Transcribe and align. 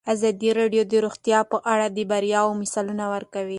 ازادي 0.13 0.49
راډیو 0.59 0.83
د 0.91 0.93
روغتیا 1.05 1.39
په 1.51 1.57
اړه 1.73 1.85
د 1.95 1.97
بریاوو 2.11 2.59
مثالونه 2.61 3.05
ورکړي. 3.13 3.49